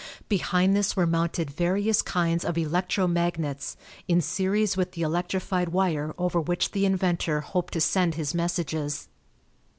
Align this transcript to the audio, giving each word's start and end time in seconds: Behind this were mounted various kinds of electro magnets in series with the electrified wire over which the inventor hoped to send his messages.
Behind 0.29 0.75
this 0.75 0.95
were 0.95 1.05
mounted 1.05 1.51
various 1.51 2.01
kinds 2.01 2.43
of 2.43 2.57
electro 2.57 3.05
magnets 3.05 3.77
in 4.07 4.19
series 4.19 4.75
with 4.75 4.93
the 4.93 5.03
electrified 5.03 5.69
wire 5.69 6.15
over 6.17 6.41
which 6.41 6.71
the 6.71 6.87
inventor 6.87 7.41
hoped 7.41 7.73
to 7.73 7.81
send 7.81 8.15
his 8.15 8.33
messages. 8.33 9.09